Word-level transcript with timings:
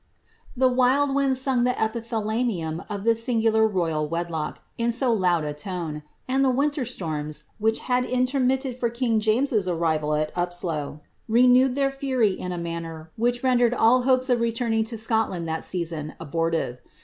"'The 0.57 0.67
wild 0.67 1.13
winds 1.13 1.39
sung 1.39 1.63
the 1.63 1.77
epithalamium 1.79 2.83
of 2.89 3.03
this 3.03 3.23
singular 3.23 3.69
ro3ral 3.69 4.09
wedlock 4.09 4.59
in 4.75 4.87
90 4.89 5.05
lood 5.05 5.43
a 5.43 5.53
tone, 5.53 6.01
and 6.27 6.43
the 6.43 6.49
winter 6.49 6.85
storms, 6.85 7.43
which 7.59 7.81
had 7.81 8.03
intermitted 8.05 8.79
for 8.79 8.89
king 8.89 9.19
James's 9.19 9.67
arrival 9.67 10.15
at 10.15 10.31
Upslo, 10.35 11.01
renewed 11.27 11.75
their 11.75 11.91
fury 11.91 12.31
in 12.31 12.51
a 12.51 12.57
manner 12.57 13.11
which 13.15 13.43
rendered 13.43 13.75
all 13.75 14.01
hopes 14.01 14.27
of 14.27 14.39
return 14.39 14.83
to 14.85 14.97
Scotland 14.97 15.47
that 15.47 15.63
season 15.63 16.15
abortive. 16.19 16.81